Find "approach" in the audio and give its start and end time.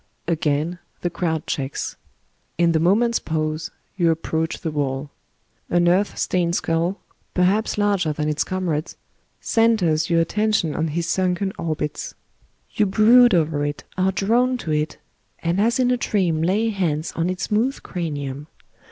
4.09-4.61